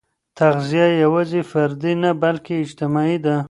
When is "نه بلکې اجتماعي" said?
2.03-3.17